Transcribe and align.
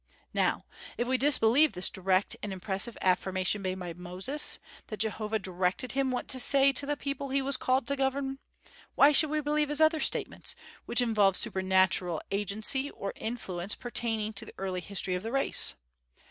Now, 0.33 0.65
if 0.97 1.07
we 1.07 1.19
disbelieve 1.19 1.73
this 1.73 1.91
direct 1.91 2.35
and 2.41 2.51
impressive 2.51 2.97
affirmation 3.03 3.61
made 3.61 3.77
by 3.77 3.93
Moses, 3.93 4.57
that 4.87 4.97
Jehovah 4.97 5.37
directed 5.37 5.91
him 5.91 6.09
what 6.09 6.27
to 6.29 6.39
say 6.39 6.71
to 6.71 6.87
the 6.87 6.97
people 6.97 7.29
he 7.29 7.39
was 7.43 7.55
called 7.55 7.85
to 7.85 7.95
govern, 7.95 8.39
why 8.95 9.11
should 9.11 9.29
we 9.29 9.41
believe 9.41 9.69
his 9.69 9.79
other 9.79 9.99
statements, 9.99 10.55
which 10.87 11.01
involve 11.01 11.37
supernatural 11.37 12.19
agency 12.31 12.89
or 12.89 13.13
influence 13.15 13.75
pertaining 13.75 14.33
to 14.33 14.45
the 14.47 14.55
early 14.57 14.81
history 14.81 15.13
of 15.13 15.21
the 15.21 15.31
race? 15.31 15.75